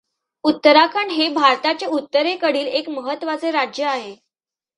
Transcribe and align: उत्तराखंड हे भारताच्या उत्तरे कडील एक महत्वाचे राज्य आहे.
उत्तराखंड 0.43 1.11
हे 1.11 1.27
भारताच्या 1.29 1.89
उत्तरे 1.89 2.35
कडील 2.35 2.67
एक 2.69 2.89
महत्वाचे 2.89 3.51
राज्य 3.51 3.85
आहे. 3.85 4.15